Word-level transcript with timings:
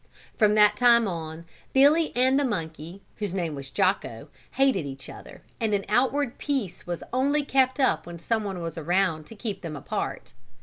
From 0.35 0.55
that 0.55 0.77
time 0.77 1.07
on, 1.07 1.45
Billy 1.73 2.11
and 2.15 2.39
the 2.39 2.43
monkey, 2.43 3.03
whose 3.17 3.35
name 3.35 3.53
was 3.53 3.69
Jocko, 3.69 4.29
hated 4.53 4.83
each 4.83 5.09
other 5.09 5.43
and 5.59 5.75
an 5.75 5.85
outward 5.87 6.39
peace 6.39 6.87
was 6.87 7.03
only 7.13 7.45
kept 7.45 7.79
up 7.79 8.07
when 8.07 8.17
someone 8.17 8.63
was 8.63 8.79
around 8.79 9.27
to 9.27 9.35
keep 9.35 9.61
them 9.61 9.75
apart. 9.75 10.33